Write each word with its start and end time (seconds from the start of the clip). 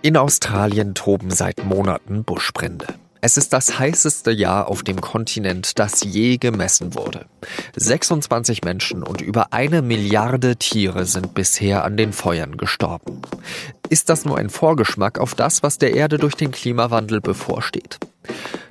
In 0.00 0.16
Australien 0.16 0.94
toben 0.94 1.32
seit 1.32 1.64
Monaten 1.64 2.22
Buschbrände. 2.22 2.86
Es 3.20 3.36
ist 3.36 3.52
das 3.52 3.80
heißeste 3.80 4.30
Jahr 4.30 4.68
auf 4.68 4.84
dem 4.84 5.00
Kontinent, 5.00 5.80
das 5.80 6.04
je 6.04 6.36
gemessen 6.36 6.94
wurde. 6.94 7.26
26 7.74 8.62
Menschen 8.62 9.02
und 9.02 9.20
über 9.20 9.52
eine 9.52 9.82
Milliarde 9.82 10.54
Tiere 10.54 11.04
sind 11.04 11.34
bisher 11.34 11.82
an 11.82 11.96
den 11.96 12.12
Feuern 12.12 12.56
gestorben. 12.56 13.22
Ist 13.88 14.08
das 14.08 14.24
nur 14.24 14.38
ein 14.38 14.50
Vorgeschmack 14.50 15.18
auf 15.18 15.34
das, 15.34 15.64
was 15.64 15.78
der 15.78 15.94
Erde 15.94 16.18
durch 16.18 16.36
den 16.36 16.52
Klimawandel 16.52 17.20
bevorsteht? 17.20 17.98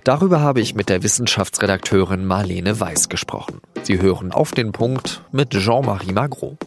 Darüber 0.05 0.39
habe 0.39 0.61
ich 0.61 0.75
mit 0.75 0.87
der 0.87 1.03
Wissenschaftsredakteurin 1.03 2.25
Marlene 2.25 2.79
Weiß 2.79 3.09
gesprochen. 3.09 3.59
Sie 3.83 3.99
hören 3.99 4.31
auf 4.31 4.51
den 4.51 4.71
Punkt 4.71 5.23
mit 5.33 5.49
Jean-Marie 5.49 6.13
Magro. 6.13 6.57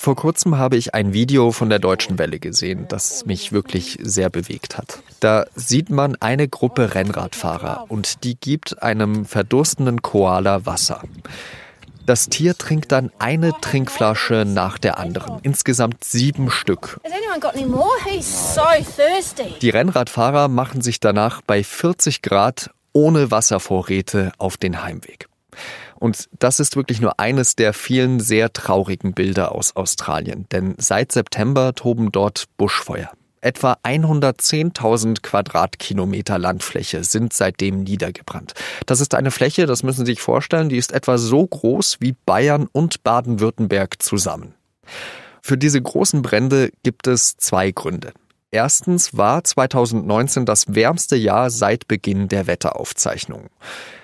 Vor 0.00 0.16
kurzem 0.16 0.56
habe 0.56 0.78
ich 0.78 0.94
ein 0.94 1.12
Video 1.12 1.52
von 1.52 1.68
der 1.68 1.78
Deutschen 1.78 2.18
Welle 2.18 2.38
gesehen, 2.38 2.86
das 2.88 3.26
mich 3.26 3.52
wirklich 3.52 3.98
sehr 4.00 4.30
bewegt 4.30 4.78
hat. 4.78 5.02
Da 5.20 5.44
sieht 5.54 5.90
man 5.90 6.16
eine 6.20 6.48
Gruppe 6.48 6.94
Rennradfahrer 6.94 7.84
und 7.88 8.24
die 8.24 8.34
gibt 8.34 8.82
einem 8.82 9.26
verdurstenden 9.26 10.00
Koala 10.00 10.64
Wasser. 10.64 11.02
Das 12.06 12.30
Tier 12.30 12.56
trinkt 12.56 12.92
dann 12.92 13.12
eine 13.18 13.52
Trinkflasche 13.60 14.46
nach 14.46 14.78
der 14.78 14.98
anderen, 14.98 15.38
insgesamt 15.42 16.02
sieben 16.02 16.50
Stück. 16.50 16.98
Die 19.60 19.70
Rennradfahrer 19.70 20.48
machen 20.48 20.80
sich 20.80 21.00
danach 21.00 21.42
bei 21.42 21.62
40 21.62 22.22
Grad 22.22 22.70
ohne 22.94 23.30
Wasservorräte 23.30 24.32
auf 24.38 24.56
den 24.56 24.82
Heimweg. 24.82 25.29
Und 26.00 26.30
das 26.38 26.60
ist 26.60 26.76
wirklich 26.76 27.00
nur 27.00 27.20
eines 27.20 27.54
der 27.56 27.74
vielen 27.74 28.20
sehr 28.20 28.52
traurigen 28.52 29.12
Bilder 29.12 29.54
aus 29.54 29.76
Australien, 29.76 30.46
denn 30.50 30.74
seit 30.78 31.12
September 31.12 31.74
toben 31.74 32.10
dort 32.10 32.46
Buschfeuer. 32.56 33.10
Etwa 33.42 33.76
110.000 33.84 35.22
Quadratkilometer 35.22 36.38
Landfläche 36.38 37.04
sind 37.04 37.32
seitdem 37.32 37.84
niedergebrannt. 37.84 38.54
Das 38.86 39.00
ist 39.00 39.14
eine 39.14 39.30
Fläche, 39.30 39.66
das 39.66 39.82
müssen 39.82 40.04
Sie 40.04 40.12
sich 40.12 40.22
vorstellen, 40.22 40.70
die 40.70 40.78
ist 40.78 40.92
etwa 40.92 41.18
so 41.18 41.46
groß 41.46 41.98
wie 42.00 42.14
Bayern 42.26 42.66
und 42.72 43.02
Baden-Württemberg 43.02 44.02
zusammen. 44.02 44.54
Für 45.42 45.58
diese 45.58 45.80
großen 45.80 46.22
Brände 46.22 46.70
gibt 46.82 47.06
es 47.06 47.36
zwei 47.36 47.70
Gründe. 47.72 48.12
Erstens 48.50 49.16
war 49.16 49.44
2019 49.44 50.44
das 50.44 50.74
wärmste 50.74 51.16
Jahr 51.16 51.50
seit 51.50 51.88
Beginn 51.88 52.28
der 52.28 52.46
Wetteraufzeichnungen. 52.46 53.48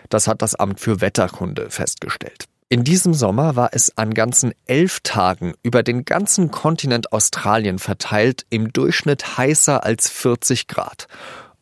Das 0.09 0.29
hat 0.29 0.43
das 0.43 0.55
Amt 0.55 0.81
für 0.81 1.01
Wetterkunde 1.01 1.71
festgestellt. 1.71 2.47
In 2.69 2.83
diesem 2.83 3.15
Sommer 3.15 3.55
war 3.55 3.71
es 3.73 3.97
an 3.97 4.13
ganzen 4.13 4.53
elf 4.67 4.99
Tagen 5.05 5.55
über 5.63 5.85
den 5.85 6.05
ganzen 6.05 6.51
Kontinent 6.51 7.13
Australien 7.13 7.79
verteilt 7.79 8.45
im 8.51 8.73
Durchschnitt 8.73 9.39
heißer 9.39 9.85
als 9.85 10.11
40 10.11 10.67
Grad. 10.67 11.07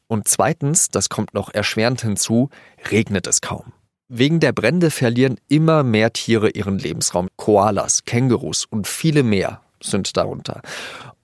Und 0.06 0.28
zweitens, 0.28 0.88
das 0.88 1.10
kommt 1.10 1.34
noch 1.34 1.52
erschwerend 1.52 2.00
hinzu, 2.00 2.48
regnet 2.90 3.26
es 3.26 3.42
kaum. 3.42 3.74
Wegen 4.08 4.40
der 4.40 4.52
Brände 4.52 4.90
verlieren 4.90 5.36
immer 5.48 5.82
mehr 5.82 6.12
Tiere 6.12 6.50
ihren 6.50 6.78
Lebensraum. 6.78 7.28
Koalas, 7.36 8.04
Kängurus 8.04 8.64
und 8.64 8.86
viele 8.86 9.22
mehr 9.22 9.60
sind 9.82 10.16
darunter. 10.16 10.62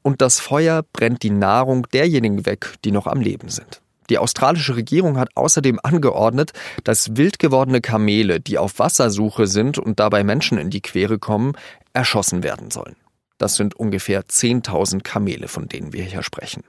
Und 0.03 0.21
das 0.21 0.41
Feuer 0.41 0.83
brennt 0.93 1.23
die 1.23 1.31
Nahrung 1.31 1.87
derjenigen 1.93 2.45
weg, 2.47 2.75
die 2.85 2.91
noch 2.91 3.07
am 3.07 3.21
Leben 3.21 3.49
sind. 3.49 3.81
Die 4.11 4.19
australische 4.19 4.77
Regierung 4.77 5.19
hat 5.19 5.31
außerdem 5.37 5.79
angeordnet, 5.83 6.53
dass 6.85 7.17
wild 7.17 7.39
gewordene 7.39 7.81
Kamele, 7.81 8.41
die 8.41 8.59
auf 8.59 8.79
Wassersuche 8.79 9.47
sind 9.47 9.79
und 9.79 10.01
dabei 10.01 10.25
Menschen 10.25 10.59
in 10.59 10.69
die 10.69 10.83
Quere 10.83 11.19
kommen, 11.19 11.53
erschossen 11.93 12.43
werden 12.43 12.71
sollen. 12.71 12.97
Das 13.39 13.55
sind 13.55 13.75
ungefähr 13.75 14.23
10.000 14.23 15.03
Kamele, 15.03 15.49
von 15.49 15.69
denen 15.69 15.93
wir 15.93 16.05
hier 16.05 16.23
sprechen. 16.23 16.65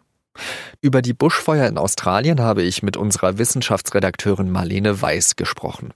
Über 0.80 1.02
die 1.02 1.14
Buschfeuer 1.14 1.68
in 1.68 1.78
Australien 1.78 2.40
habe 2.40 2.62
ich 2.62 2.84
mit 2.84 2.96
unserer 2.96 3.38
Wissenschaftsredakteurin 3.38 4.50
Marlene 4.50 5.02
Weiß 5.02 5.36
gesprochen. 5.36 5.94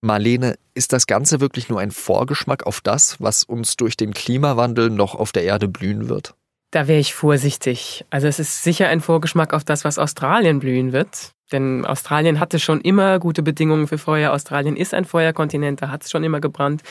Marlene, 0.00 0.56
ist 0.74 0.92
das 0.92 1.06
Ganze 1.06 1.40
wirklich 1.40 1.68
nur 1.68 1.78
ein 1.78 1.92
Vorgeschmack 1.92 2.66
auf 2.66 2.80
das, 2.80 3.20
was 3.20 3.44
uns 3.44 3.76
durch 3.76 3.96
den 3.96 4.12
Klimawandel 4.12 4.90
noch 4.90 5.14
auf 5.14 5.30
der 5.30 5.44
Erde 5.44 5.68
blühen 5.68 6.08
wird? 6.08 6.34
Da 6.72 6.88
wäre 6.88 6.98
ich 6.98 7.12
vorsichtig. 7.12 8.06
Also 8.08 8.26
es 8.26 8.38
ist 8.38 8.62
sicher 8.62 8.88
ein 8.88 9.02
Vorgeschmack 9.02 9.52
auf 9.52 9.62
das, 9.62 9.84
was 9.84 9.98
Australien 9.98 10.58
blühen 10.58 10.92
wird. 10.92 11.32
Denn 11.52 11.84
Australien 11.84 12.40
hatte 12.40 12.58
schon 12.58 12.80
immer 12.80 13.18
gute 13.18 13.42
Bedingungen 13.42 13.86
für 13.86 13.98
Feuer. 13.98 14.32
Australien 14.32 14.74
ist 14.74 14.94
ein 14.94 15.04
Feuerkontinent, 15.04 15.82
da 15.82 15.90
hat 15.90 16.02
es 16.02 16.10
schon 16.10 16.24
immer 16.24 16.40
gebrannt. 16.40 16.82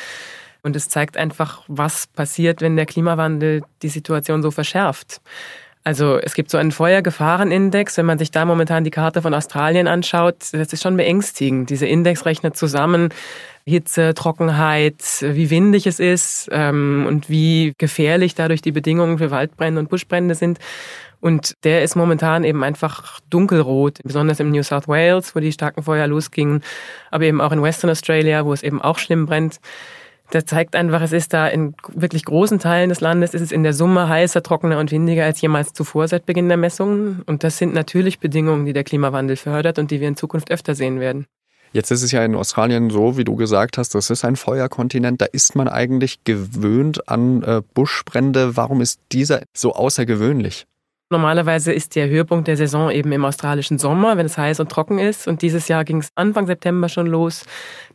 Und 0.62 0.76
es 0.76 0.88
zeigt 0.88 1.18
einfach, 1.18 1.64
was 1.68 2.06
passiert, 2.06 2.62
wenn 2.62 2.76
der 2.76 2.86
Klimawandel 2.86 3.64
die 3.82 3.90
Situation 3.90 4.44
so 4.44 4.52
verschärft. 4.52 5.20
Also 5.84 6.20
es 6.20 6.36
gibt 6.36 6.52
so 6.52 6.60
einen 6.60 6.72
Feuergefahrenindex, 6.72 7.98
wenn 7.98 8.06
man 8.06 8.20
sich 8.20 8.30
da 8.30 8.46
momentan 8.46 8.84
die 8.84 8.92
Karte 8.92 9.22
von 9.24 9.34
Australien 9.34 9.88
anschaut, 9.88 10.36
das 10.52 10.74
ist 10.74 10.84
schon 10.84 10.96
beängstigend. 10.96 11.72
Dieser 11.72 11.88
Index 11.88 12.26
rechnet 12.26 12.56
zusammen 12.56 13.10
Hitze, 13.66 14.14
Trockenheit, 14.14 15.04
wie 15.22 15.50
windig 15.50 15.88
es 15.88 16.00
ist 16.00 16.50
ähm, 16.52 17.06
und 17.08 17.30
wie 17.30 17.74
gefährlich 17.78 18.36
dadurch 18.36 18.62
die 18.62 18.72
Bedingungen 18.72 19.18
für 19.18 19.32
Waldbrände 19.32 19.80
und 19.80 19.90
Buschbrände 19.90 20.36
sind. 20.36 20.60
Und 21.20 21.54
der 21.64 21.84
ist 21.84 21.96
momentan 21.96 22.44
eben 22.44 22.64
einfach 22.64 23.20
dunkelrot, 23.30 24.00
besonders 24.04 24.40
im 24.40 24.50
New 24.50 24.64
South 24.64 24.88
Wales, 24.88 25.36
wo 25.36 25.40
die 25.40 25.52
starken 25.52 25.84
Feuer 25.84 26.08
losgingen, 26.08 26.64
aber 27.12 27.26
eben 27.26 27.42
auch 27.42 27.52
in 27.52 27.62
Western 27.62 27.92
Australia, 27.92 28.44
wo 28.46 28.54
es 28.54 28.64
eben 28.64 28.82
auch 28.82 28.98
schlimm 28.98 29.28
brennt. 29.28 29.60
Der 30.34 30.46
zeigt 30.46 30.76
einfach, 30.76 31.02
es 31.02 31.12
ist 31.12 31.34
da 31.34 31.48
in 31.48 31.76
wirklich 31.94 32.24
großen 32.26 32.60
Teilen 32.60 32.90
des 32.90 33.02
Landes, 33.02 33.34
ist 33.34 33.42
es 33.42 33.52
in 33.52 33.64
der 33.64 33.74
Summe 33.74 34.08
heißer, 34.08 34.42
trockener 34.44 34.80
und 34.80 34.92
windiger 34.92 35.26
als 35.26 35.42
jemals 35.42 35.74
zuvor 35.74 36.08
seit 36.08 36.26
Beginn 36.26 36.48
der 36.48 36.58
Messungen. 36.58 37.22
Und 37.26 37.44
das 37.44 37.58
sind 37.58 37.74
natürlich 37.74 38.20
Bedingungen, 38.20 38.66
die 38.66 38.74
der 38.74 38.84
Klimawandel 38.84 39.36
fördert 39.36 39.78
und 39.78 39.92
die 39.92 40.00
wir 40.00 40.08
in 40.08 40.16
Zukunft 40.16 40.52
öfter 40.52 40.76
sehen 40.76 41.00
werden. 41.00 41.26
Jetzt 41.74 41.92
ist 41.92 42.04
es 42.04 42.12
ja 42.12 42.24
in 42.26 42.36
Australien 42.36 42.90
so, 42.90 43.18
wie 43.18 43.24
du 43.24 43.36
gesagt 43.36 43.78
hast, 43.78 43.96
das 43.96 44.10
ist 44.10 44.26
ein 44.26 44.36
Feuerkontinent. 44.36 45.22
Da 45.22 45.26
ist 45.26 45.56
man 45.56 45.70
eigentlich 45.70 46.24
gewöhnt 46.26 47.08
an 47.08 47.44
äh, 47.44 47.62
Buschbrände. 47.74 48.58
Warum 48.58 48.82
ist 48.82 49.00
dieser 49.12 49.44
so 49.54 49.74
außergewöhnlich? 49.74 50.66
Normalerweise 51.12 51.74
ist 51.74 51.98
der 51.98 52.08
Höhepunkt 52.08 52.48
der 52.48 52.56
Saison 52.56 52.90
eben 52.90 53.12
im 53.12 53.26
australischen 53.26 53.78
Sommer, 53.78 54.16
wenn 54.16 54.26
es 54.26 54.38
heiß 54.38 54.62
und 54.62 54.72
trocken 54.72 54.98
ist. 54.98 55.28
Und 55.28 55.42
dieses 55.42 55.68
Jahr 55.68 55.84
ging 55.84 55.98
es 55.98 56.10
Anfang 56.16 56.48
September 56.48 56.88
schon 56.88 57.06
los. 57.06 57.44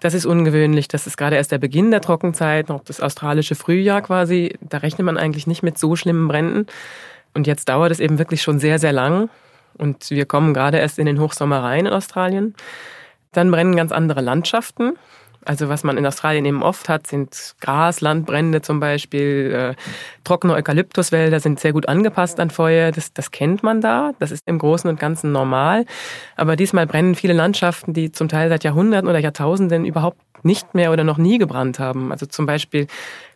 Das 0.01 0.13
ist 0.13 0.27
ungewöhnlich. 0.27 0.87
Das 0.87 1.07
ist 1.07 1.17
gerade 1.17 1.37
erst 1.37 1.51
der 1.51 1.57
Beginn 1.57 1.91
der 1.91 2.03
Trockenzeit, 2.03 2.69
noch 2.69 2.85
das 2.85 3.01
australische 3.01 3.55
Frühjahr 3.55 4.03
quasi. 4.03 4.55
Da 4.61 4.79
rechnet 4.79 5.07
man 5.07 5.17
eigentlich 5.17 5.47
nicht 5.47 5.63
mit 5.63 5.79
so 5.79 5.97
schlimmen 5.97 6.29
Bränden. 6.29 6.67
Und 7.33 7.47
jetzt 7.47 7.71
dauert 7.71 7.91
es 7.91 8.01
eben 8.01 8.19
wirklich 8.19 8.43
schon 8.43 8.59
sehr, 8.59 8.79
sehr 8.79 8.93
lang. 8.93 9.31
Und 9.79 10.11
wir 10.11 10.27
kommen 10.27 10.53
gerade 10.53 10.77
erst 10.77 10.99
in 10.99 11.07
den 11.07 11.19
Hochsommer 11.19 11.63
rein 11.63 11.87
in 11.87 11.93
Australien. 11.93 12.55
Dann 13.33 13.51
brennen 13.51 13.77
ganz 13.77 13.93
andere 13.93 14.21
Landschaften. 14.21 14.99
Also 15.47 15.69
was 15.69 15.85
man 15.85 15.97
in 15.97 16.07
Australien 16.07 16.45
eben 16.45 16.63
oft 16.63 16.89
hat, 16.89 17.07
sind 17.07 17.55
Graslandbrände 17.61 18.63
zum 18.63 18.81
Beispiel, 18.81 19.75
äh, 19.77 19.83
trockene 20.25 20.55
Eukalyptuswälder 20.55 21.41
sind 21.41 21.61
sehr 21.61 21.73
gut 21.73 21.89
angepasst 21.89 22.41
an 22.41 22.51
Feuer. 22.51 22.93
Das, 22.93 23.13
das 23.13 23.31
kennt 23.31 23.63
man 23.63 23.81
da. 23.81 24.13
Das 24.19 24.31
ist 24.31 24.43
im 24.47 24.59
Großen 24.59 24.91
und 24.91 24.99
Ganzen 24.99 25.33
normal. 25.33 25.87
Aber 26.37 26.57
diesmal 26.57 26.87
brennen 26.87 27.15
viele 27.15 27.33
Landschaften, 27.33 27.93
die 27.93 28.13
zum 28.13 28.29
Teil 28.29 28.49
seit 28.49 28.65
Jahrhunderten 28.65 29.09
oder 29.09 29.19
Jahrtausenden 29.19 29.85
überhaupt 29.85 30.21
nicht 30.43 30.75
mehr 30.75 30.93
oder 30.93 31.05
noch 31.05 31.19
nie 31.19 31.39
gebrannt 31.39 31.79
haben. 31.79 32.13
Also 32.13 32.27
zum 32.27 32.47
Beispiel 32.47 32.87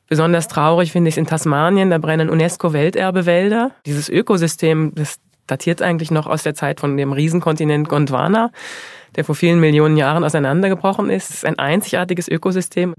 besonders 0.08 0.48
traurig 0.48 0.92
finde 0.92 1.08
ich 1.08 1.14
es 1.14 1.18
in 1.18 1.26
Tasmanien. 1.26 1.90
Da 1.90 1.98
brennen 1.98 2.28
UNESCO-Welterbewälder. 2.28 3.70
Dieses 3.86 4.08
Ökosystem, 4.08 4.92
das 4.94 5.18
datiert 5.50 5.82
eigentlich 5.82 6.10
noch 6.10 6.26
aus 6.26 6.42
der 6.42 6.54
Zeit 6.54 6.80
von 6.80 6.96
dem 6.96 7.12
Riesenkontinent 7.12 7.88
Gondwana 7.88 8.50
der 9.16 9.24
vor 9.24 9.34
vielen 9.34 9.60
Millionen 9.60 9.96
Jahren 9.96 10.24
auseinandergebrochen 10.24 11.10
ist. 11.10 11.30
Es 11.30 11.36
ist 11.36 11.44
ein 11.44 11.58
einzigartiges 11.58 12.28
Ökosystem. 12.28 12.94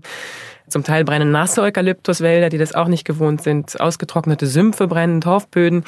Zum 0.67 0.84
Teil 0.84 1.03
brennen 1.03 1.31
nasse 1.31 1.61
Eukalyptuswälder, 1.61 2.49
die 2.49 2.58
das 2.58 2.73
auch 2.73 2.87
nicht 2.87 3.03
gewohnt 3.03 3.41
sind. 3.41 3.79
Ausgetrocknete 3.79 4.47
Sümpfe 4.47 4.87
brennen, 4.87 5.22
Torfböden. 5.22 5.84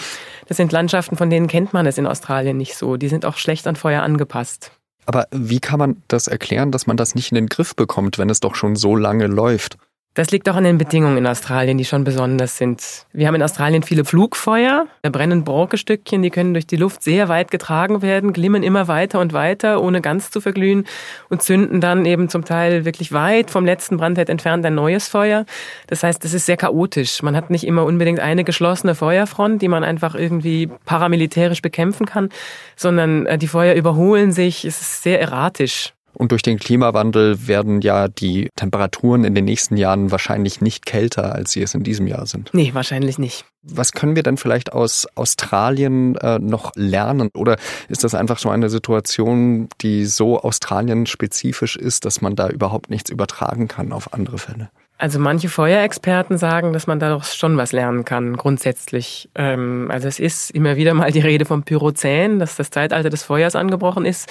Das 0.47 0.57
sind 0.57 0.71
Landschaften, 0.71 1.15
von 1.15 1.29
denen 1.29 1.47
kennt 1.47 1.73
man 1.73 1.85
es 1.85 1.97
in 1.97 2.07
Australien 2.07 2.57
nicht 2.57 2.75
so. 2.75 2.97
Die 2.97 3.07
sind 3.07 3.25
auch 3.25 3.37
schlecht 3.37 3.65
an 3.67 3.75
Feuer 3.75 4.01
angepasst. 4.01 4.71
Aber 5.05 5.27
wie 5.31 5.59
kann 5.59 5.79
man 5.79 6.01
das 6.07 6.27
erklären, 6.27 6.71
dass 6.71 6.87
man 6.87 6.97
das 6.97 7.15
nicht 7.15 7.31
in 7.31 7.35
den 7.35 7.47
Griff 7.47 7.75
bekommt, 7.75 8.17
wenn 8.17 8.29
es 8.29 8.39
doch 8.39 8.55
schon 8.55 8.75
so 8.75 8.95
lange 8.95 9.27
läuft? 9.27 9.77
Das 10.15 10.29
liegt 10.29 10.47
auch 10.47 10.55
an 10.55 10.63
den 10.63 10.77
Bedingungen 10.77 11.17
in 11.17 11.25
Australien, 11.25 11.79
die 11.79 11.85
schon 11.85 12.03
besonders 12.03 12.57
sind. 12.57 13.07
Wir 13.13 13.25
haben 13.25 13.33
in 13.33 13.41
Australien 13.41 13.81
viele 13.81 14.05
Flugfeuer. 14.05 14.85
Da 15.01 15.09
brennen 15.09 15.43
Borkestückchen, 15.43 16.21
die 16.21 16.29
können 16.29 16.53
durch 16.53 16.67
die 16.67 16.75
Luft 16.75 17.01
sehr 17.01 17.29
weit 17.29 17.49
getragen 17.49 18.03
werden, 18.03 18.31
glimmen 18.31 18.61
immer 18.61 18.87
weiter 18.87 19.19
und 19.19 19.33
weiter, 19.33 19.81
ohne 19.81 20.01
ganz 20.01 20.29
zu 20.29 20.39
verglühen 20.39 20.85
und 21.29 21.41
zünden 21.41 21.81
dann 21.81 22.05
eben 22.05 22.29
zum 22.29 22.45
Teil 22.45 22.85
wirklich 22.85 23.11
weit 23.11 23.49
vom 23.49 23.65
letzten 23.65 23.97
Brandherd 23.97 24.29
entfernt 24.29 24.63
ein 24.67 24.75
neues 24.75 25.07
Feuer. 25.07 25.47
Das 25.87 26.03
heißt, 26.03 26.23
es 26.25 26.35
ist 26.35 26.45
sehr 26.45 26.57
chaotisch. 26.57 27.23
Man 27.23 27.35
hat 27.35 27.49
nicht 27.49 27.65
immer 27.65 27.83
unbedingt 27.83 28.19
eine 28.19 28.43
geschlossene 28.43 28.93
Feuerfront, 28.93 29.63
die 29.63 29.67
man 29.67 29.83
einfach 29.83 30.13
irgendwie 30.13 30.69
paramilitärisch 30.85 31.63
bekämpfen 31.63 32.05
kann, 32.05 32.29
sondern 32.75 33.25
äh, 33.25 33.39
die 33.39 33.47
Feuer 33.47 33.73
überholen 33.73 34.31
sich. 34.31 34.63
Es 34.63 34.79
ist 34.79 35.01
sehr 35.01 35.19
erratisch. 35.19 35.93
Und 36.13 36.31
durch 36.31 36.41
den 36.41 36.59
Klimawandel 36.59 37.47
werden 37.47 37.81
ja 37.81 38.07
die 38.07 38.49
Temperaturen 38.55 39.23
in 39.23 39.35
den 39.35 39.45
nächsten 39.45 39.77
Jahren 39.77 40.11
wahrscheinlich 40.11 40.61
nicht 40.61 40.85
kälter, 40.85 41.33
als 41.33 41.51
sie 41.51 41.61
es 41.61 41.73
in 41.73 41.83
diesem 41.83 42.07
Jahr 42.07 42.25
sind. 42.25 42.49
Nee, 42.53 42.71
wahrscheinlich 42.73 43.17
nicht. 43.17 43.45
Was 43.63 43.93
können 43.93 44.15
wir 44.15 44.23
denn 44.23 44.37
vielleicht 44.37 44.73
aus 44.73 45.07
Australien 45.15 46.15
äh, 46.17 46.37
noch 46.37 46.71
lernen? 46.75 47.29
Oder 47.33 47.57
ist 47.87 48.03
das 48.03 48.13
einfach 48.13 48.37
so 48.37 48.49
eine 48.49 48.69
Situation, 48.69 49.69
die 49.81 50.05
so 50.05 50.39
Australien-spezifisch 50.39 51.77
ist, 51.77 52.05
dass 52.05 52.21
man 52.21 52.35
da 52.35 52.49
überhaupt 52.49 52.89
nichts 52.89 53.09
übertragen 53.09 53.67
kann 53.67 53.91
auf 53.91 54.13
andere 54.13 54.37
Fälle? 54.37 54.69
Also 54.97 55.19
manche 55.19 55.49
Feuerexperten 55.49 56.37
sagen, 56.37 56.71
dass 56.71 56.87
man 56.87 56.99
da 56.99 57.09
doch 57.09 57.23
schon 57.23 57.57
was 57.57 57.71
lernen 57.71 58.05
kann, 58.05 58.37
grundsätzlich. 58.37 59.29
Ähm, 59.35 59.89
also 59.91 60.07
es 60.07 60.19
ist 60.19 60.51
immer 60.51 60.75
wieder 60.77 60.93
mal 60.93 61.11
die 61.11 61.19
Rede 61.19 61.45
vom 61.45 61.63
Pyrozän, 61.63 62.39
dass 62.39 62.55
das 62.55 62.69
Zeitalter 62.69 63.09
des 63.09 63.23
Feuers 63.23 63.55
angebrochen 63.55 64.05
ist. 64.05 64.29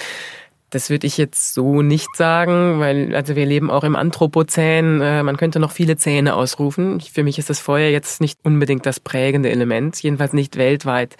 Das 0.73 0.89
würde 0.89 1.05
ich 1.05 1.17
jetzt 1.17 1.53
so 1.53 1.83
nicht 1.83 2.15
sagen, 2.15 2.79
weil 2.79 3.15
also 3.15 3.35
wir 3.35 3.45
leben 3.45 3.69
auch 3.69 3.83
im 3.83 3.95
Anthropozän. 3.95 5.01
Äh, 5.01 5.21
man 5.21 5.37
könnte 5.37 5.59
noch 5.59 5.71
viele 5.71 5.97
Zähne 5.97 6.33
ausrufen. 6.35 6.99
Für 6.99 7.23
mich 7.23 7.37
ist 7.37 7.51
das 7.51 7.59
Feuer 7.59 7.91
jetzt 7.91 8.21
nicht 8.21 8.39
unbedingt 8.43 8.87
das 8.87 8.99
prägende 8.99 9.51
Element, 9.51 10.01
jedenfalls 10.01 10.33
nicht 10.33 10.57
weltweit. 10.57 11.15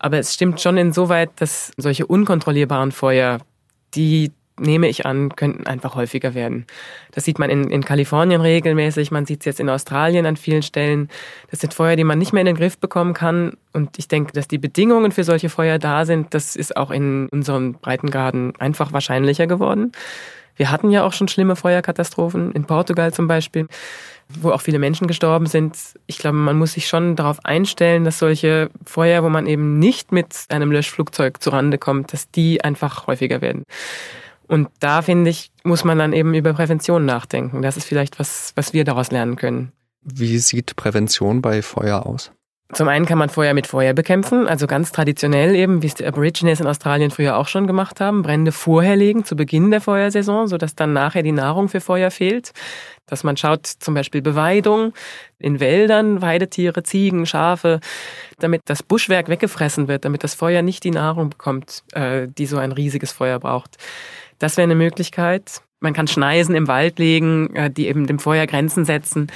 Aber 0.00 0.18
es 0.18 0.34
stimmt 0.34 0.60
schon 0.60 0.76
insoweit, 0.76 1.30
dass 1.36 1.70
solche 1.76 2.04
unkontrollierbaren 2.04 2.90
Feuer, 2.90 3.38
die 3.94 4.32
nehme 4.60 4.88
ich 4.88 5.06
an, 5.06 5.34
könnten 5.34 5.66
einfach 5.66 5.94
häufiger 5.94 6.34
werden. 6.34 6.66
Das 7.12 7.24
sieht 7.24 7.38
man 7.38 7.50
in, 7.50 7.70
in 7.70 7.84
Kalifornien 7.84 8.40
regelmäßig, 8.40 9.10
man 9.10 9.26
sieht 9.26 9.40
es 9.40 9.46
jetzt 9.46 9.60
in 9.60 9.68
Australien 9.68 10.26
an 10.26 10.36
vielen 10.36 10.62
Stellen. 10.62 11.08
Das 11.50 11.60
sind 11.60 11.74
Feuer, 11.74 11.96
die 11.96 12.04
man 12.04 12.18
nicht 12.18 12.32
mehr 12.32 12.40
in 12.40 12.46
den 12.46 12.56
Griff 12.56 12.78
bekommen 12.78 13.14
kann. 13.14 13.54
Und 13.72 13.98
ich 13.98 14.08
denke, 14.08 14.32
dass 14.32 14.48
die 14.48 14.58
Bedingungen 14.58 15.12
für 15.12 15.24
solche 15.24 15.48
Feuer 15.48 15.78
da 15.78 16.04
sind, 16.04 16.34
das 16.34 16.56
ist 16.56 16.76
auch 16.76 16.90
in 16.90 17.28
unseren 17.28 17.74
Breitengraden 17.74 18.54
einfach 18.58 18.92
wahrscheinlicher 18.92 19.46
geworden. 19.46 19.92
Wir 20.60 20.70
hatten 20.70 20.90
ja 20.90 21.04
auch 21.04 21.14
schon 21.14 21.26
schlimme 21.26 21.56
Feuerkatastrophen, 21.56 22.52
in 22.52 22.64
Portugal 22.64 23.14
zum 23.14 23.26
Beispiel, 23.26 23.66
wo 24.28 24.50
auch 24.50 24.60
viele 24.60 24.78
Menschen 24.78 25.06
gestorben 25.06 25.46
sind. 25.46 25.76
Ich 26.06 26.18
glaube, 26.18 26.36
man 26.36 26.58
muss 26.58 26.74
sich 26.74 26.86
schon 26.86 27.16
darauf 27.16 27.44
einstellen, 27.46 28.04
dass 28.04 28.18
solche 28.18 28.68
Feuer, 28.84 29.22
wo 29.22 29.30
man 29.30 29.46
eben 29.46 29.78
nicht 29.78 30.12
mit 30.12 30.34
einem 30.50 30.70
Löschflugzeug 30.70 31.42
zurande 31.42 31.78
kommt, 31.78 32.12
dass 32.12 32.30
die 32.30 32.62
einfach 32.62 33.06
häufiger 33.06 33.40
werden. 33.40 33.64
Und 34.50 34.68
da 34.80 35.00
finde 35.00 35.30
ich, 35.30 35.52
muss 35.62 35.84
man 35.84 35.96
dann 35.96 36.12
eben 36.12 36.34
über 36.34 36.52
Prävention 36.52 37.04
nachdenken. 37.06 37.62
Das 37.62 37.76
ist 37.76 37.84
vielleicht 37.84 38.18
was, 38.18 38.50
was 38.56 38.72
wir 38.72 38.82
daraus 38.82 39.12
lernen 39.12 39.36
können. 39.36 39.70
Wie 40.02 40.38
sieht 40.38 40.74
Prävention 40.74 41.40
bei 41.40 41.62
Feuer 41.62 42.04
aus? 42.04 42.32
Zum 42.72 42.88
einen 42.88 43.06
kann 43.06 43.18
man 43.18 43.28
Feuer 43.28 43.54
mit 43.54 43.68
Feuer 43.68 43.94
bekämpfen, 43.94 44.48
also 44.48 44.66
ganz 44.66 44.90
traditionell 44.90 45.54
eben, 45.54 45.82
wie 45.82 45.86
es 45.86 45.94
die 45.94 46.04
Aborigines 46.06 46.60
in 46.60 46.66
Australien 46.66 47.12
früher 47.12 47.36
auch 47.36 47.46
schon 47.46 47.68
gemacht 47.68 48.00
haben, 48.00 48.22
Brände 48.22 48.50
vorher 48.50 48.96
legen 48.96 49.24
zu 49.24 49.36
Beginn 49.36 49.70
der 49.70 49.80
Feuersaison, 49.80 50.48
sodass 50.48 50.74
dann 50.74 50.92
nachher 50.92 51.22
die 51.22 51.32
Nahrung 51.32 51.68
für 51.68 51.80
Feuer 51.80 52.10
fehlt. 52.10 52.50
Dass 53.06 53.22
man 53.22 53.36
schaut, 53.36 53.66
zum 53.66 53.94
Beispiel 53.94 54.22
Beweidung 54.22 54.94
in 55.38 55.60
Wäldern, 55.60 56.22
Weidetiere, 56.22 56.82
Ziegen, 56.82 57.24
Schafe, 57.24 57.78
damit 58.38 58.62
das 58.64 58.82
Buschwerk 58.82 59.28
weggefressen 59.28 59.86
wird, 59.86 60.04
damit 60.04 60.24
das 60.24 60.34
Feuer 60.34 60.62
nicht 60.62 60.82
die 60.82 60.92
Nahrung 60.92 61.30
bekommt, 61.30 61.84
äh, 61.92 62.26
die 62.28 62.46
so 62.46 62.58
ein 62.58 62.72
riesiges 62.72 63.12
Feuer 63.12 63.38
braucht. 63.38 63.78
Das 64.40 64.56
wäre 64.56 64.64
eine 64.64 64.74
Möglichkeit. 64.74 65.60
Man 65.82 65.94
kann 65.94 66.08
Schneisen 66.08 66.54
im 66.54 66.68
Wald 66.68 66.98
legen, 66.98 67.54
äh, 67.54 67.70
die 67.70 67.86
eben 67.86 68.06
dem 68.06 68.18
Feuer 68.18 68.46
Grenzen 68.46 68.84
setzen. 68.84 69.28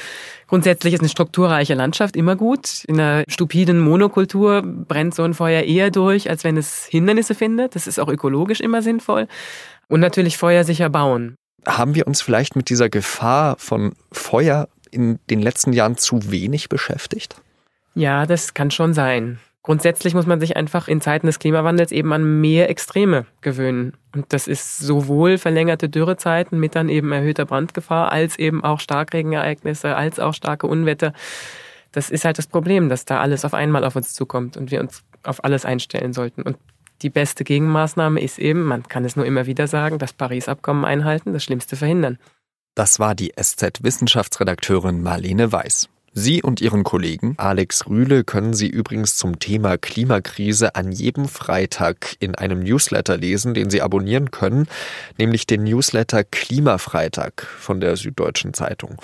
Grundsätzlich 0.47 0.93
ist 0.93 1.01
eine 1.01 1.09
strukturreiche 1.09 1.75
Landschaft 1.75 2.17
immer 2.17 2.37
gut. 2.37 2.85
In 2.87 3.01
einer 3.01 3.25
stupiden 3.29 3.81
Monokultur 3.81 4.63
brennt 4.63 5.15
so 5.15 5.23
ein 5.23 5.35
Feuer 5.35 5.63
eher 5.63 5.91
durch, 5.91 6.29
als 6.29 6.45
wenn 6.45 6.57
es 6.57 6.85
Hindernisse 6.87 7.35
findet. 7.35 7.75
Das 7.75 7.87
ist 7.87 7.99
auch 7.99 8.09
ökologisch 8.09 8.61
immer 8.61 8.83
sinnvoll. 8.83 9.27
Und 9.89 10.01
natürlich 10.01 10.37
feuersicher 10.37 10.91
bauen. 10.91 11.37
Haben 11.67 11.95
wir 11.95 12.07
uns 12.07 12.21
vielleicht 12.21 12.57
mit 12.57 12.69
dieser 12.69 12.91
Gefahr 12.91 13.57
von 13.59 13.95
Feuer 14.13 14.69
in 14.91 15.19
den 15.31 15.41
letzten 15.41 15.73
Jahren 15.73 15.97
zu 15.97 16.31
wenig 16.31 16.69
beschäftigt? 16.69 17.37
Ja, 17.95 18.27
das 18.27 18.53
kann 18.53 18.71
schon 18.71 18.93
sein. 18.93 19.39
Grundsätzlich 19.65 20.13
muss 20.13 20.27
man 20.27 20.41
sich 20.41 20.59
einfach 20.59 20.89
in 20.89 21.01
Zeiten 21.01 21.27
des 21.27 21.39
Klimawandels 21.39 21.91
eben 21.91 22.13
an 22.13 22.43
mehr 22.43 22.69
Extreme 22.69 23.25
gewöhnen. 23.41 23.95
Und 24.15 24.27
das 24.29 24.47
ist 24.47 24.79
sowohl 24.79 25.39
verlängerte 25.39 25.89
Dürrezeiten 25.89 26.61
mit 26.61 26.75
dann 26.75 26.91
eben 26.91 27.13
erhöhter 27.13 27.47
Brandgefahr, 27.47 28.13
als 28.13 28.39
eben 28.39 28.63
auch 28.63 28.79
Starkregenereignisse, 28.79 29.97
als 29.97 30.21
auch 30.21 30.35
starke 30.35 30.67
Unwetter. 30.67 31.15
Das 31.93 32.11
ist 32.11 32.27
halt 32.27 32.37
das 32.37 32.47
Problem, 32.47 32.91
dass 32.91 33.07
da 33.07 33.21
alles 33.21 33.47
auf 33.47 33.55
einmal 33.55 33.85
auf 33.85 33.97
uns 33.97 34.13
zukommt 34.13 34.59
und 34.59 34.71
wir 34.71 34.81
uns 34.81 35.03
auf 35.23 35.43
alles 35.43 35.65
einstellen 35.65 36.13
sollten. 36.13 36.43
Und 36.43 36.59
die 37.01 37.09
beste 37.09 37.43
Gegenmaßnahme 37.43 38.21
ist 38.21 38.39
eben, 38.39 38.65
man 38.65 38.83
kann 38.83 39.07
es 39.07 39.17
nur 39.17 39.25
immer 39.25 39.47
wieder 39.47 39.67
sagen, 39.67 39.99
das 39.99 40.13
Paris-Abkommen 40.13 40.85
einhalten, 40.85 41.33
das 41.33 41.43
Schlimmste 41.43 41.77
verhindern. 41.77 42.19
Das 42.75 42.99
war 42.99 43.15
die 43.15 43.33
SZ-Wissenschaftsredakteurin 43.41 45.03
Marlene 45.03 45.53
Weiß. 45.53 45.89
Sie 46.17 46.43
und 46.43 46.61
Ihren 46.61 46.85
Kollegen 46.85 47.35
Alex 47.39 47.89
Rühle 47.89 48.23
können 48.23 48.55
Sie 48.55 48.69
übrigens 48.69 49.17
zum 49.17 49.41
Thema 49.41 49.77
Klimakrise 49.79 50.77
an 50.77 50.93
jedem 50.93 51.27
Freitag 51.27 52.15
in 52.21 52.37
einem 52.37 52.61
Newsletter 52.61 53.17
lesen, 53.17 53.53
den 53.53 53.69
Sie 53.69 53.83
abonnieren 53.83 54.31
können, 54.31 54.69
nämlich 55.19 55.49
den 55.49 55.65
Newsletter 55.65 56.23
Klimafreitag 56.23 57.43
von 57.59 57.81
der 57.81 57.97
Süddeutschen 57.97 58.55
Zeitung. 58.55 58.97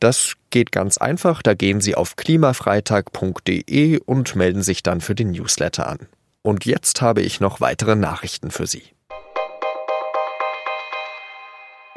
Das 0.00 0.34
geht 0.50 0.72
ganz 0.72 0.98
einfach, 0.98 1.42
da 1.42 1.54
gehen 1.54 1.80
Sie 1.80 1.94
auf 1.94 2.16
klimafreitag.de 2.16 4.00
und 4.04 4.34
melden 4.34 4.62
sich 4.62 4.82
dann 4.82 5.00
für 5.00 5.14
den 5.14 5.30
Newsletter 5.30 5.88
an. 5.88 6.08
Und 6.42 6.66
jetzt 6.66 7.00
habe 7.00 7.22
ich 7.22 7.38
noch 7.38 7.60
weitere 7.60 7.94
Nachrichten 7.94 8.50
für 8.50 8.66
Sie. 8.66 8.82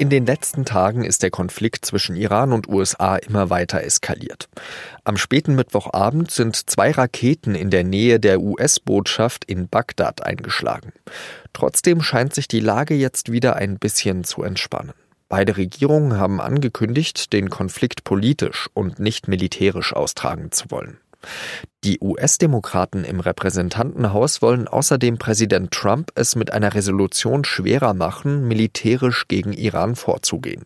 In 0.02 0.10
den 0.10 0.26
letzten 0.26 0.64
Tagen 0.64 1.04
ist 1.04 1.22
der 1.22 1.30
Konflikt 1.30 1.86
zwischen 1.86 2.16
Iran 2.16 2.52
und 2.52 2.66
USA 2.66 3.14
immer 3.14 3.50
weiter 3.50 3.84
eskaliert. 3.84 4.48
Am 5.04 5.16
späten 5.16 5.54
Mittwochabend 5.54 6.28
sind 6.28 6.56
zwei 6.68 6.90
Raketen 6.90 7.54
in 7.54 7.70
der 7.70 7.84
Nähe 7.84 8.18
der 8.18 8.40
US-Botschaft 8.40 9.44
in 9.44 9.68
Bagdad 9.68 10.26
eingeschlagen. 10.26 10.92
Trotzdem 11.52 12.02
scheint 12.02 12.34
sich 12.34 12.48
die 12.48 12.58
Lage 12.58 12.94
jetzt 12.94 13.30
wieder 13.30 13.54
ein 13.54 13.78
bisschen 13.78 14.24
zu 14.24 14.42
entspannen. 14.42 14.94
Beide 15.28 15.56
Regierungen 15.56 16.18
haben 16.18 16.40
angekündigt, 16.40 17.32
den 17.32 17.48
Konflikt 17.48 18.02
politisch 18.02 18.68
und 18.74 18.98
nicht 18.98 19.28
militärisch 19.28 19.92
austragen 19.92 20.50
zu 20.50 20.72
wollen. 20.72 20.98
Die 21.84 21.98
US-Demokraten 22.00 23.04
im 23.04 23.20
Repräsentantenhaus 23.20 24.40
wollen 24.40 24.68
außerdem 24.68 25.18
Präsident 25.18 25.72
Trump 25.72 26.10
es 26.14 26.36
mit 26.36 26.52
einer 26.52 26.74
Resolution 26.74 27.44
schwerer 27.44 27.94
machen, 27.94 28.46
militärisch 28.46 29.26
gegen 29.28 29.52
Iran 29.52 29.96
vorzugehen. 29.96 30.64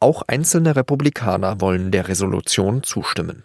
Auch 0.00 0.22
einzelne 0.26 0.76
Republikaner 0.76 1.60
wollen 1.60 1.90
der 1.90 2.08
Resolution 2.08 2.82
zustimmen. 2.82 3.44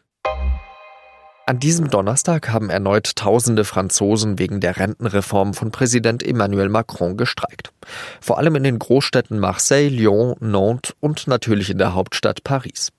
An 1.50 1.62
diesem 1.62 1.90
Donnerstag 1.90 2.50
haben 2.50 2.70
erneut 2.70 3.16
tausende 3.16 3.64
Franzosen 3.64 4.38
wegen 4.38 4.60
der 4.60 4.76
Rentenreform 4.76 5.54
von 5.54 5.72
Präsident 5.72 6.22
Emmanuel 6.22 6.68
Macron 6.68 7.16
gestreikt. 7.16 7.72
Vor 8.20 8.38
allem 8.38 8.58
in 8.58 8.64
den 8.64 8.80
Großstädten 8.80 9.40
Marseille, 9.40 9.88
Lyon, 9.88 10.36
Nantes 10.42 10.94
und 11.00 11.26
natürlich 11.28 11.70
in 11.70 11.78
der 11.78 11.94
Hauptstadt 11.94 12.44
Paris. 12.44 12.92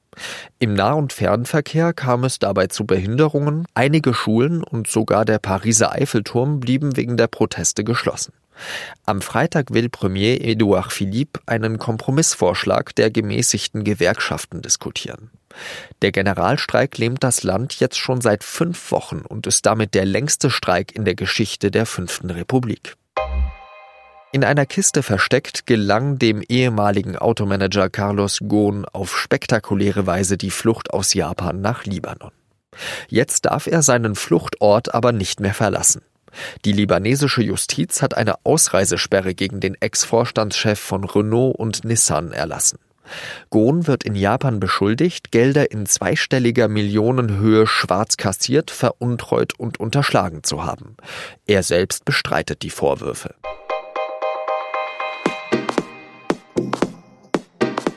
Im 0.58 0.74
Nah- 0.74 0.92
und 0.92 1.12
Fernverkehr 1.12 1.92
kam 1.92 2.24
es 2.24 2.38
dabei 2.38 2.66
zu 2.66 2.86
Behinderungen, 2.86 3.66
einige 3.74 4.14
Schulen 4.14 4.62
und 4.62 4.88
sogar 4.88 5.24
der 5.24 5.38
Pariser 5.38 5.92
Eiffelturm 5.92 6.60
blieben 6.60 6.96
wegen 6.96 7.16
der 7.16 7.28
Proteste 7.28 7.84
geschlossen. 7.84 8.32
Am 9.06 9.20
Freitag 9.20 9.72
will 9.72 9.88
Premier 9.88 10.40
Edouard 10.40 10.92
Philippe 10.92 11.40
einen 11.46 11.78
Kompromissvorschlag 11.78 12.94
der 12.96 13.10
gemäßigten 13.10 13.84
Gewerkschaften 13.84 14.62
diskutieren. 14.62 15.30
Der 16.02 16.12
Generalstreik 16.12 16.98
lähmt 16.98 17.24
das 17.24 17.42
Land 17.42 17.80
jetzt 17.80 17.98
schon 17.98 18.20
seit 18.20 18.44
fünf 18.44 18.92
Wochen 18.92 19.20
und 19.20 19.46
ist 19.46 19.66
damit 19.66 19.94
der 19.94 20.04
längste 20.04 20.50
Streik 20.50 20.94
in 20.94 21.04
der 21.04 21.14
Geschichte 21.14 21.70
der 21.70 21.86
Fünften 21.86 22.30
Republik. 22.30 22.96
In 24.30 24.44
einer 24.44 24.66
Kiste 24.66 25.02
versteckt 25.02 25.66
gelang 25.66 26.18
dem 26.18 26.42
ehemaligen 26.42 27.16
Automanager 27.16 27.88
Carlos 27.88 28.40
Ghosn 28.46 28.84
auf 28.84 29.16
spektakuläre 29.16 30.06
Weise 30.06 30.36
die 30.36 30.50
Flucht 30.50 30.92
aus 30.92 31.14
Japan 31.14 31.62
nach 31.62 31.86
Libanon. 31.86 32.32
Jetzt 33.08 33.46
darf 33.46 33.66
er 33.66 33.80
seinen 33.80 34.14
Fluchtort 34.14 34.94
aber 34.94 35.12
nicht 35.12 35.40
mehr 35.40 35.54
verlassen. 35.54 36.02
Die 36.66 36.72
libanesische 36.72 37.42
Justiz 37.42 38.02
hat 38.02 38.14
eine 38.14 38.34
Ausreisesperre 38.44 39.34
gegen 39.34 39.60
den 39.60 39.76
Ex-Vorstandschef 39.80 40.78
von 40.78 41.04
Renault 41.04 41.56
und 41.56 41.84
Nissan 41.86 42.32
erlassen. 42.32 42.78
Ghosn 43.48 43.86
wird 43.86 44.04
in 44.04 44.14
Japan 44.14 44.60
beschuldigt, 44.60 45.32
Gelder 45.32 45.70
in 45.70 45.86
zweistelliger 45.86 46.68
Millionenhöhe 46.68 47.66
schwarz 47.66 48.18
kassiert, 48.18 48.70
veruntreut 48.70 49.58
und 49.58 49.80
unterschlagen 49.80 50.44
zu 50.44 50.66
haben. 50.66 50.98
Er 51.46 51.62
selbst 51.62 52.04
bestreitet 52.04 52.60
die 52.60 52.68
Vorwürfe. 52.68 53.34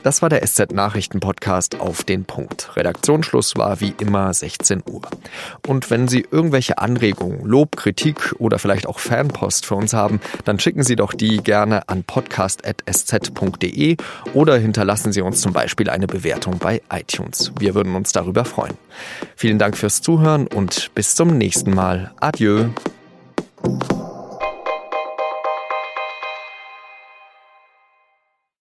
Das 0.02 0.20
war 0.20 0.28
der 0.28 0.42
SZ-Nachrichten-Podcast 0.44 1.80
auf 1.80 2.02
den 2.02 2.24
Punkt. 2.24 2.76
Redaktionsschluss 2.76 3.56
war 3.56 3.80
wie 3.80 3.94
immer 4.00 4.34
16 4.34 4.82
Uhr. 4.90 5.02
Und 5.66 5.90
wenn 5.90 6.08
Sie 6.08 6.26
irgendwelche 6.30 6.78
Anregungen, 6.78 7.44
Lob, 7.44 7.76
Kritik 7.76 8.34
oder 8.38 8.58
vielleicht 8.58 8.86
auch 8.86 8.98
Fanpost 8.98 9.64
für 9.64 9.76
uns 9.76 9.92
haben, 9.92 10.20
dann 10.44 10.58
schicken 10.58 10.82
Sie 10.82 10.96
doch 10.96 11.12
die 11.14 11.36
gerne 11.38 11.88
an 11.88 12.02
podcast.sz.de 12.04 13.96
oder 14.34 14.58
hinterlassen 14.58 15.12
Sie 15.12 15.22
uns 15.22 15.40
zum 15.40 15.52
Beispiel 15.52 15.88
eine 15.88 16.06
Bewertung 16.06 16.58
bei 16.58 16.82
iTunes. 16.92 17.52
Wir 17.58 17.74
würden 17.74 17.94
uns 17.94 18.12
darüber 18.12 18.44
freuen. 18.44 18.74
Vielen 19.36 19.58
Dank 19.58 19.76
fürs 19.76 20.02
Zuhören 20.02 20.48
und 20.48 20.90
bis 20.94 21.14
zum 21.14 21.38
nächsten 21.38 21.74
Mal. 21.74 22.12
Adieu. 22.18 22.70